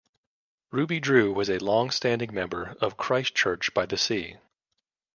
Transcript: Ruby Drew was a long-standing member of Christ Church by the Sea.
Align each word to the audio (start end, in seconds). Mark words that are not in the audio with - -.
Ruby 0.71 0.99
Drew 0.99 1.31
was 1.31 1.47
a 1.47 1.59
long-standing 1.59 2.33
member 2.33 2.75
of 2.81 2.97
Christ 2.97 3.35
Church 3.35 3.71
by 3.75 3.85
the 3.85 3.99
Sea. 3.99 4.37